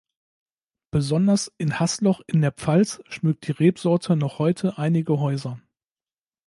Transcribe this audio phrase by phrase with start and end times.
[0.89, 5.61] Besonders in Haßloch in der Pfalz schmückt die Rebsorte noch heute einige Häuser.